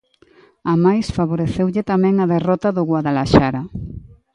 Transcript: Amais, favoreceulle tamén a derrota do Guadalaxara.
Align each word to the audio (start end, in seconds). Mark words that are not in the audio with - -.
Amais, 0.73 1.07
favoreceulle 1.17 1.87
tamén 1.91 2.15
a 2.17 2.25
derrota 2.33 2.69
do 2.77 2.83
Guadalaxara. 2.89 3.61